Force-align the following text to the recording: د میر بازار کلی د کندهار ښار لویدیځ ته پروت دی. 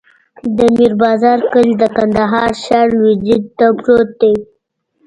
د 0.55 0.57
میر 0.75 0.93
بازار 1.03 1.39
کلی 1.53 1.75
د 1.81 1.85
کندهار 1.97 2.51
ښار 2.63 2.87
لویدیځ 2.99 3.43
ته 3.57 3.67
پروت 3.81 4.09
دی. 4.21 4.35